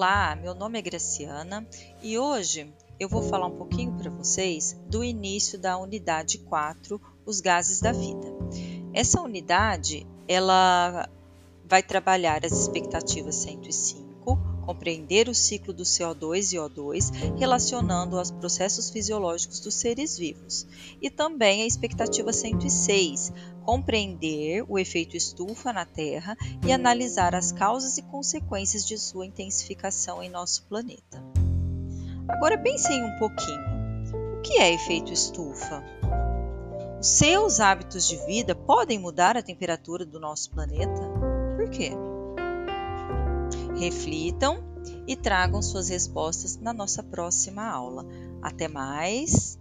[0.00, 1.68] Olá, meu nome é Graciana
[2.02, 7.38] e hoje eu vou falar um pouquinho para vocês do início da unidade 4, os
[7.42, 8.26] gases da vida.
[8.94, 11.06] Essa unidade, ela
[11.66, 14.09] vai trabalhar as expectativas 105
[14.70, 20.64] compreender o ciclo do CO2 e O2 relacionando aos processos fisiológicos dos seres vivos.
[21.02, 23.32] E também a expectativa 106,
[23.64, 30.22] compreender o efeito estufa na Terra e analisar as causas e consequências de sua intensificação
[30.22, 31.20] em nosso planeta.
[32.28, 33.80] Agora pensem um pouquinho.
[34.38, 35.82] O que é efeito estufa?
[37.00, 41.02] Os seus hábitos de vida podem mudar a temperatura do nosso planeta?
[41.56, 41.90] Por quê?
[43.80, 44.62] Reflitam
[45.06, 48.06] e tragam suas respostas na nossa próxima aula.
[48.42, 49.59] Até mais!